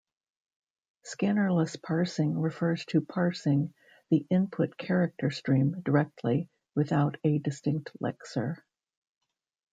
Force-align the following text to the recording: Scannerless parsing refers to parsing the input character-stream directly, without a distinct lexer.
Scannerless 1.05 1.75
parsing 1.79 2.35
refers 2.35 2.85
to 2.85 3.01
parsing 3.01 3.71
the 4.09 4.25
input 4.31 4.75
character-stream 4.75 5.79
directly, 5.83 6.49
without 6.73 7.17
a 7.23 7.37
distinct 7.37 7.91
lexer. 8.01 8.55